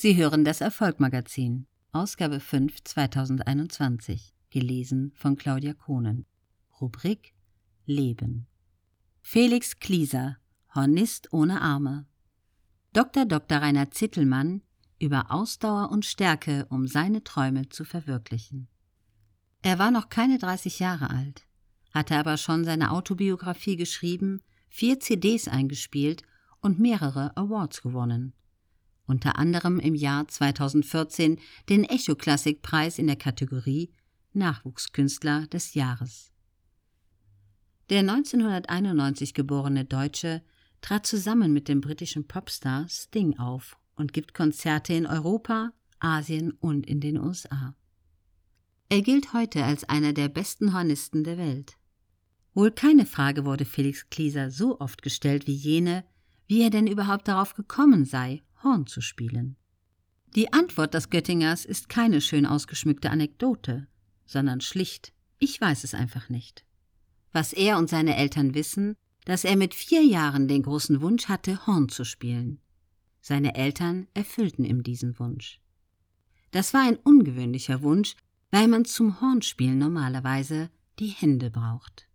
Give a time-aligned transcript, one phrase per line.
[0.00, 6.24] Sie hören das Erfolgmagazin, Ausgabe 5 2021, gelesen von Claudia Kohnen.
[6.80, 7.34] Rubrik
[7.84, 8.46] Leben.
[9.22, 10.36] Felix Klieser,
[10.72, 12.06] Hornist ohne Arme.
[12.92, 13.24] Dr.
[13.24, 13.58] Dr.
[13.58, 14.62] Rainer Zittelmann
[15.00, 18.68] über Ausdauer und Stärke, um seine Träume zu verwirklichen.
[19.62, 21.48] Er war noch keine 30 Jahre alt,
[21.92, 26.22] hatte aber schon seine Autobiografie geschrieben, vier CDs eingespielt
[26.60, 28.32] und mehrere Awards gewonnen
[29.08, 31.38] unter anderem im Jahr 2014
[31.68, 33.90] den Echo Classic Preis in der Kategorie
[34.32, 36.32] Nachwuchskünstler des Jahres.
[37.90, 40.42] Der 1991 geborene Deutsche
[40.80, 46.86] trat zusammen mit dem britischen Popstar Sting auf und gibt Konzerte in Europa, Asien und
[46.86, 47.74] in den USA.
[48.90, 51.76] Er gilt heute als einer der besten Hornisten der Welt.
[52.54, 56.04] Wohl keine Frage wurde Felix Klieser so oft gestellt wie jene,
[56.46, 59.56] wie er denn überhaupt darauf gekommen sei, Horn zu spielen.
[60.34, 63.88] Die Antwort des Göttingers ist keine schön ausgeschmückte Anekdote,
[64.26, 66.64] sondern schlicht, ich weiß es einfach nicht.
[67.32, 71.66] Was er und seine Eltern wissen, dass er mit vier Jahren den großen Wunsch hatte,
[71.66, 72.60] Horn zu spielen.
[73.20, 75.60] Seine Eltern erfüllten ihm diesen Wunsch.
[76.50, 78.16] Das war ein ungewöhnlicher Wunsch,
[78.50, 82.08] weil man zum Hornspielen normalerweise die Hände braucht.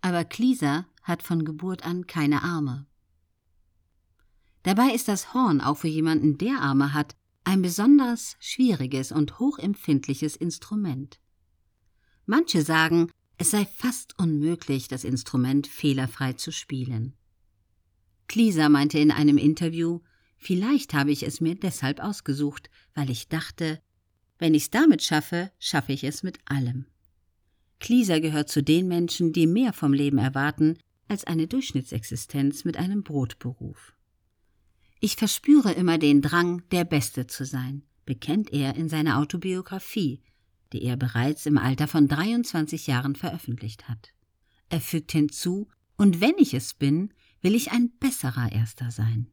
[0.00, 2.86] Aber Klieser hat von Geburt an keine Arme.
[4.64, 10.36] Dabei ist das Horn auch für jemanden, der Arme hat, ein besonders schwieriges und hochempfindliches
[10.36, 11.20] Instrument.
[12.24, 17.12] Manche sagen, es sei fast unmöglich, das Instrument fehlerfrei zu spielen.
[18.26, 20.00] Klieser meinte in einem Interview,
[20.38, 23.82] vielleicht habe ich es mir deshalb ausgesucht, weil ich dachte,
[24.38, 26.86] wenn ich's damit schaffe, schaffe ich es mit allem.
[27.80, 33.02] Klieser gehört zu den Menschen, die mehr vom Leben erwarten als eine Durchschnittsexistenz mit einem
[33.02, 33.94] Brotberuf.
[35.04, 40.22] Ich verspüre immer den Drang, der Beste zu sein, bekennt er in seiner Autobiografie,
[40.72, 44.14] die er bereits im Alter von 23 Jahren veröffentlicht hat.
[44.70, 47.12] Er fügt hinzu, und wenn ich es bin,
[47.42, 49.30] will ich ein besserer Erster sein.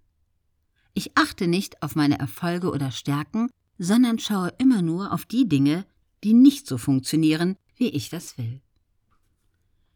[0.94, 5.86] Ich achte nicht auf meine Erfolge oder Stärken, sondern schaue immer nur auf die Dinge,
[6.26, 8.60] die nicht so funktionieren, wie ich das will.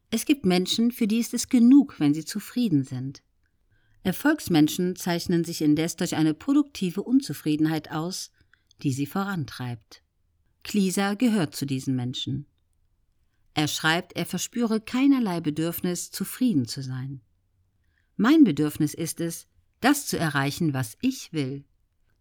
[0.09, 3.24] Es gibt Menschen, für die ist es genug, wenn sie zufrieden sind.
[4.05, 8.29] Erfolgsmenschen zeichnen sich indes durch eine produktive Unzufriedenheit aus,
[8.83, 10.03] die sie vorantreibt.
[10.61, 12.45] Klieser gehört zu diesen Menschen.
[13.55, 17.21] Er schreibt, er verspüre keinerlei Bedürfnis, zufrieden zu sein.
[18.15, 19.47] Mein Bedürfnis ist es,
[19.81, 21.65] das zu erreichen, was ich will,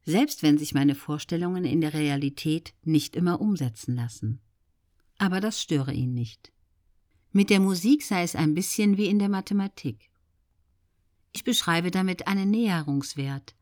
[0.07, 4.41] selbst wenn sich meine Vorstellungen in der Realität nicht immer umsetzen lassen.
[5.19, 6.51] Aber das störe ihn nicht.
[7.31, 10.11] Mit der Musik sei es ein bisschen wie in der Mathematik.
[11.35, 13.55] Ich beschreibe damit einen Näherungswert,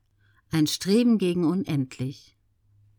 [0.50, 2.36] ein Streben gegen unendlich.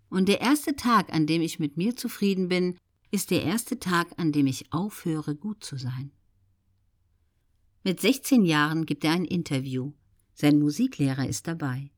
[0.10, 2.78] Und der erste Tag, an dem ich mit mir zufrieden bin,
[3.12, 6.12] ist der erste Tag, an dem ich aufhöre, gut zu sein.
[7.84, 9.94] Mit 16 Jahren gibt er ein Interview.
[10.34, 11.92] Sein Musiklehrer ist dabei.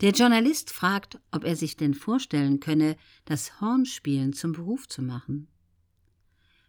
[0.00, 2.96] Der Journalist fragt, ob er sich denn vorstellen könne,
[3.26, 5.48] das Hornspielen zum Beruf zu machen.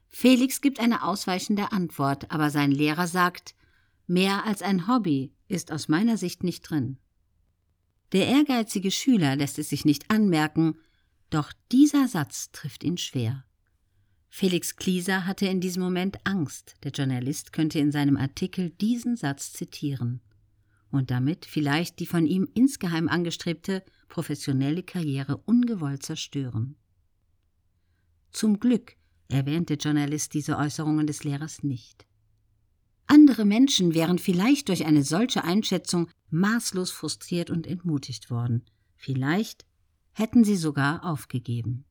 [0.09, 3.55] Felix gibt eine ausweichende Antwort, aber sein Lehrer sagt,
[4.11, 6.97] Mehr als ein Hobby ist aus meiner Sicht nicht drin.
[8.11, 10.75] Der ehrgeizige Schüler lässt es sich nicht anmerken,
[11.29, 13.45] doch dieser Satz trifft ihn schwer.
[14.27, 19.53] Felix Klieser hatte in diesem Moment Angst, der Journalist könnte in seinem Artikel diesen Satz
[19.53, 20.19] zitieren
[20.89, 26.75] und damit vielleicht die von ihm insgeheim angestrebte professionelle Karriere ungewollt zerstören.
[28.31, 28.97] Zum Glück
[29.29, 32.05] erwähnt der Journalist diese Äußerungen des Lehrers nicht.
[33.07, 38.63] Andere Menschen wären vielleicht durch eine solche Einschätzung maßlos frustriert und entmutigt worden.
[38.95, 39.65] Vielleicht
[40.13, 41.85] hätten sie sogar aufgegeben.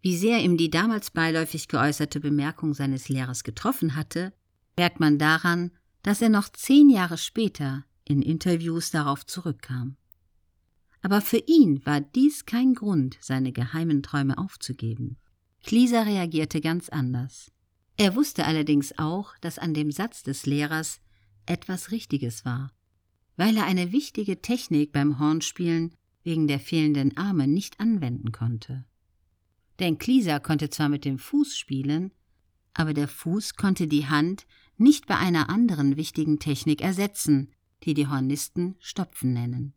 [0.00, 4.32] Wie sehr ihm die damals beiläufig geäußerte Bemerkung seines Lehrers getroffen hatte,
[4.76, 5.72] merkt man daran,
[6.02, 9.96] dass er noch zehn Jahre später in Interviews darauf zurückkam.
[11.02, 15.16] Aber für ihn war dies kein Grund, seine geheimen Träume aufzugeben.
[15.64, 17.50] Klieser reagierte ganz anders.
[17.96, 21.00] Er wusste allerdings auch, dass an dem Satz des Lehrers
[21.46, 22.72] etwas Richtiges war,
[23.36, 28.84] weil er eine wichtige Technik beim Hornspielen wegen der fehlenden Arme nicht anwenden konnte.
[29.78, 32.12] Denn Klieser konnte zwar mit dem Fuß spielen,
[32.74, 34.46] aber der Fuß konnte die Hand
[34.76, 37.50] nicht bei einer anderen wichtigen Technik ersetzen,
[37.84, 39.72] die die Hornisten Stopfen nennen.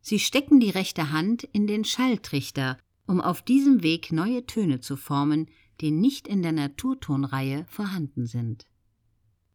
[0.00, 4.96] Sie stecken die rechte Hand in den Schalltrichter, um auf diesem Weg neue Töne zu
[4.96, 5.48] formen,
[5.80, 8.66] die nicht in der Naturtonreihe vorhanden sind.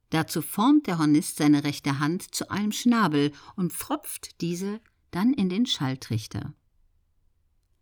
[0.09, 4.79] Dazu formt der Hornist seine rechte Hand zu einem Schnabel und pfropft diese
[5.11, 6.53] dann in den Schalltrichter.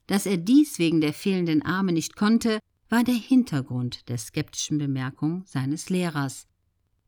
[0.07, 2.59] Dass er dies wegen der fehlenden Arme nicht konnte,
[2.89, 6.47] war der Hintergrund der skeptischen Bemerkung seines Lehrers.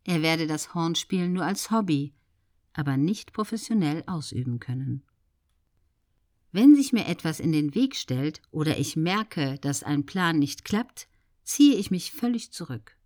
[0.04, 2.14] Er werde das Hornspielen nur als Hobby,
[2.74, 5.04] aber nicht professionell ausüben können.
[6.52, 10.66] Wenn sich mir etwas in den Weg stellt oder ich merke, dass ein Plan nicht
[10.66, 11.08] klappt,
[11.48, 12.98] ziehe ich mich völlig zurück.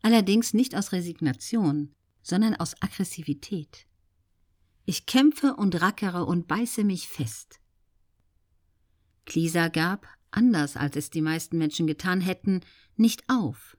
[0.00, 3.86] Allerdings nicht aus Resignation, sondern aus Aggressivität.
[4.86, 7.60] Ich kämpfe und rackere und beiße mich fest.
[9.26, 12.62] Klisa gab, anders als es die meisten Menschen getan hätten,
[12.96, 13.76] nicht auf,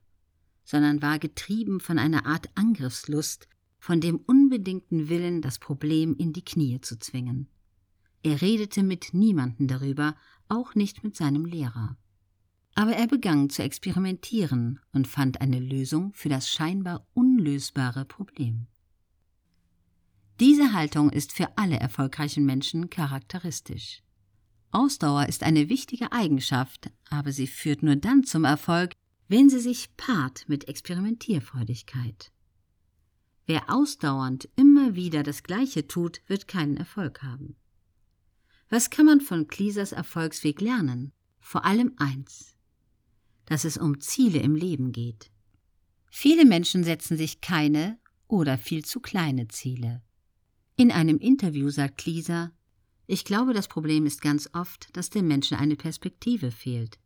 [0.63, 3.49] sondern war getrieben von einer Art Angriffslust,
[3.79, 7.49] von dem unbedingten Willen, das Problem in die Knie zu zwingen.
[8.21, 10.15] Er redete mit niemanden darüber,
[10.47, 11.97] auch nicht mit seinem Lehrer.
[12.75, 18.67] Aber er begann zu experimentieren und fand eine Lösung für das scheinbar unlösbare Problem.
[20.39, 24.01] Diese Haltung ist für alle erfolgreichen Menschen charakteristisch.
[24.71, 28.93] Ausdauer ist eine wichtige Eigenschaft, aber sie führt nur dann zum Erfolg,
[29.27, 32.31] wenn sie sich paart mit Experimentierfreudigkeit.
[33.45, 37.55] Wer ausdauernd immer wieder das Gleiche tut, wird keinen Erfolg haben.
[38.69, 41.11] Was kann man von Klisers Erfolgsweg lernen?
[41.39, 42.52] Vor allem eins,
[43.45, 45.31] dass es um Ziele im Leben geht.
[46.09, 47.97] Viele Menschen setzen sich keine
[48.27, 50.01] oder viel zu kleine Ziele.
[50.75, 52.51] In einem Interview sagt Kliser,
[53.05, 56.99] ich glaube, das Problem ist ganz oft, dass dem Menschen eine Perspektive fehlt.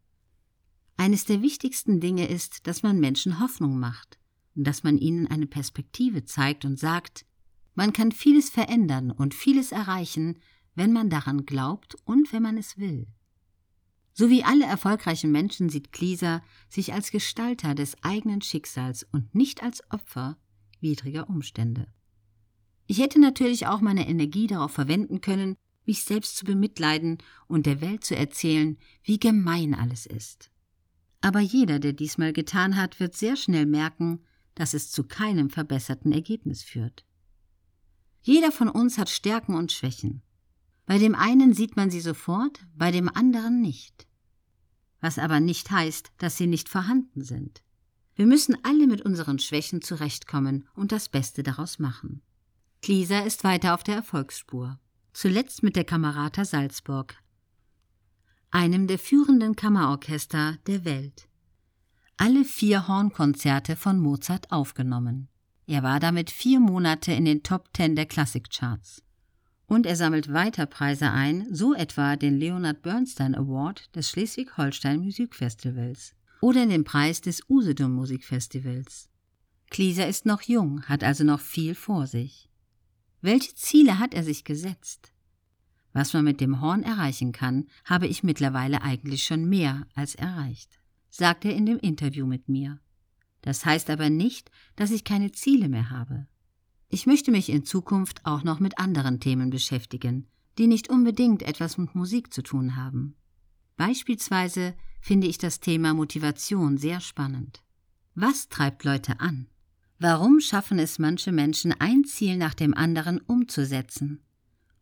[0.95, 4.18] Eines der wichtigsten Dinge ist, dass man Menschen Hoffnung macht
[4.56, 7.25] und dass man ihnen eine Perspektive zeigt und sagt,
[7.75, 10.39] man kann vieles verändern und vieles erreichen,
[10.75, 13.07] wenn man daran glaubt und wenn man es will.
[14.19, 19.61] So wie alle erfolgreichen Menschen sieht Klieser sich als Gestalter des eigenen Schicksals und nicht
[19.61, 20.39] als Opfer
[20.79, 21.85] widriger Umstände.
[22.87, 25.55] Ich hätte natürlich auch meine Energie darauf verwenden können,
[25.85, 30.49] mich selbst zu bemitleiden und der Welt zu erzählen, wie gemein alles ist.
[31.21, 34.23] Aber jeder, der diesmal getan hat, wird sehr schnell merken,
[34.55, 37.05] dass es zu keinem verbesserten Ergebnis führt.
[38.23, 40.23] Jeder von uns hat Stärken und Schwächen.
[40.88, 44.07] Bei dem einen sieht man sie sofort, bei dem anderen nicht.
[45.00, 47.62] Was aber nicht heißt, dass sie nicht vorhanden sind.
[48.16, 52.24] Wir müssen alle mit unseren Schwächen zurechtkommen und das Beste daraus machen.
[52.81, 54.80] Klieser ist weiter auf der Erfolgsspur.
[55.13, 57.16] Zuletzt mit der Kamerata Salzburg,
[58.51, 61.28] einem der führenden Kammerorchester der Welt.
[62.18, 65.28] Alle vier Hornkonzerte von Mozart aufgenommen.
[65.68, 69.04] Er war damit vier Monate in den Top Ten der Klassikcharts.
[69.67, 76.15] Und er sammelt weiter Preise ein, so etwa den Leonard Bernstein Award des Schleswig-Holstein Musikfestivals
[76.41, 79.09] oder den Preis des Usedom Musikfestivals.
[79.69, 82.49] Klieser ist noch jung, hat also noch viel vor sich.
[83.21, 85.11] Welche Ziele hat er sich gesetzt?
[85.91, 90.79] Was man mit dem Horn erreichen kann, habe ich mittlerweile eigentlich schon mehr als erreicht,
[91.09, 92.79] sagt er in dem Interview mit mir.
[93.41, 96.27] Das heißt aber nicht, dass ich keine Ziele mehr habe.
[96.89, 101.78] Ich möchte mich in Zukunft auch noch mit anderen Themen beschäftigen, die nicht unbedingt etwas
[101.78, 103.16] mit Musik zu tun haben.
[103.75, 107.62] Beispielsweise finde ich das Thema Motivation sehr spannend.
[108.16, 109.48] Was treibt Leute an?
[110.00, 114.24] Warum schaffen es manche Menschen, ein Ziel nach dem anderen umzusetzen?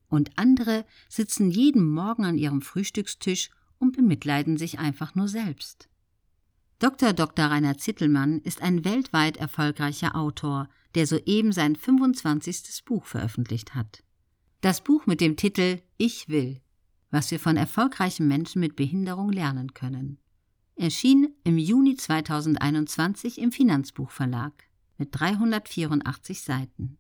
[0.07, 5.89] Und andere sitzen jeden Morgen an ihrem Frühstückstisch und bemitleiden sich einfach nur selbst.
[6.79, 7.13] Dr.
[7.13, 7.45] Dr.
[7.45, 12.83] Rainer Zittelmann ist ein weltweit erfolgreicher Autor, der soeben sein 25.
[12.83, 14.03] Buch veröffentlicht hat.
[14.59, 16.59] Das Buch mit dem Titel Ich will,
[17.11, 20.17] was wir von erfolgreichen Menschen mit Behinderung lernen können.
[20.75, 24.51] Erschien im Juni 2021 im Finanzbuchverlag
[24.97, 26.97] mit 384 Seiten.